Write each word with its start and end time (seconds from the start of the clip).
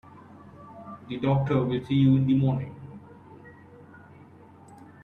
The 1.09 1.17
doctor 1.17 1.61
will 1.63 1.85
see 1.85 1.93
you 1.93 2.15
in 2.15 2.25
the 2.25 2.33
morning. 2.35 2.75